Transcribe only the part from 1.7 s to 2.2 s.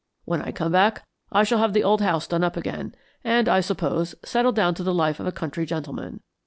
the old